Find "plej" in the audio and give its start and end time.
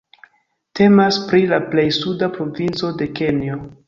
1.73-1.85